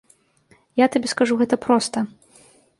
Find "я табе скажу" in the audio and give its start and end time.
0.83-1.39